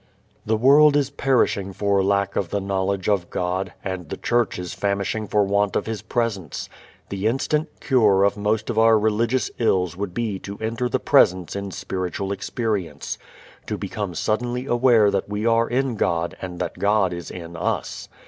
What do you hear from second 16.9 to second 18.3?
is in us.